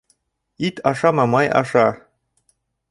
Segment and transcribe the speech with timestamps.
[0.67, 1.87] Ит ашама, май аша!